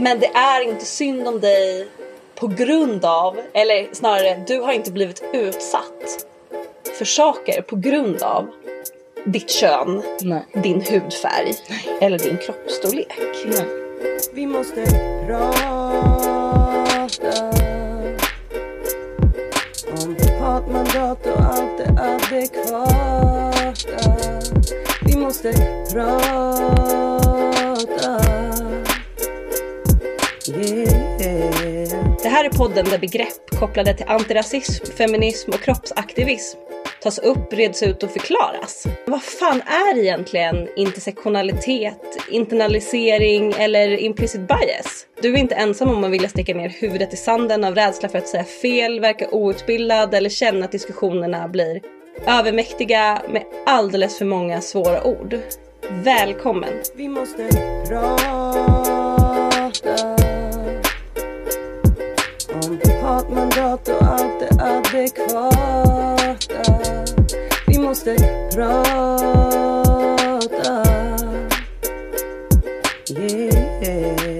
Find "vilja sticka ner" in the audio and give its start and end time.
46.10-46.68